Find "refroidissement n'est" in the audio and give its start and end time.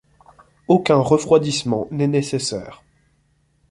0.99-2.07